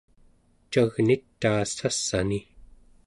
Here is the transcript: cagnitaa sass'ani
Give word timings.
cagnitaa 0.71 1.61
sass'ani 1.75 2.39